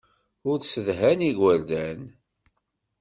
Ur 0.49 0.57
ssedhan 0.61 1.19
igerdan. 1.29 2.01